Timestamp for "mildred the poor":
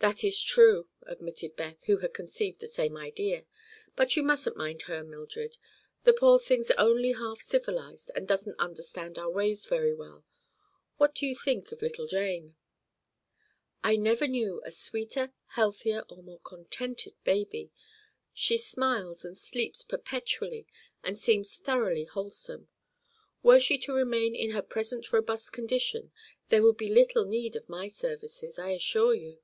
5.02-6.38